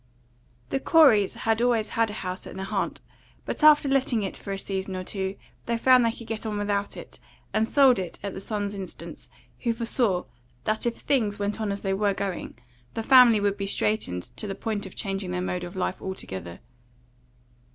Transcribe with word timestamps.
THE 0.71 0.79
Coreys 0.79 1.35
had 1.35 1.61
always 1.61 1.89
had 1.89 2.09
a 2.09 2.13
house 2.25 2.47
at 2.47 2.55
Nahant, 2.55 3.01
but 3.45 3.63
after 3.63 3.87
letting 3.87 4.23
it 4.23 4.35
for 4.35 4.51
a 4.51 4.57
season 4.57 4.95
or 4.95 5.03
two 5.03 5.35
they 5.67 5.77
found 5.77 6.03
they 6.03 6.11
could 6.11 6.25
get 6.25 6.43
on 6.43 6.57
without 6.57 6.97
it, 6.97 7.19
and 7.53 7.67
sold 7.67 7.99
it 7.99 8.17
at 8.23 8.33
the 8.33 8.41
son's 8.41 8.73
instance, 8.73 9.29
who 9.59 9.73
foresaw 9.73 10.25
that 10.63 10.87
if 10.87 10.95
things 10.95 11.37
went 11.37 11.61
on 11.61 11.71
as 11.71 11.83
they 11.83 11.93
were 11.93 12.15
going, 12.15 12.55
the 12.95 13.03
family 13.03 13.39
would 13.39 13.57
be 13.57 13.67
straitened 13.67 14.23
to 14.37 14.47
the 14.47 14.55
point 14.55 14.87
of 14.87 14.95
changing 14.95 15.29
their 15.29 15.39
mode 15.39 15.63
of 15.63 15.75
life 15.75 16.01
altogether. 16.01 16.61